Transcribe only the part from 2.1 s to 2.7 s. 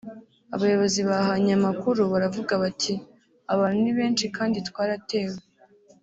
baravuga